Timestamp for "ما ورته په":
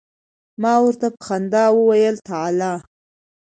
0.61-1.21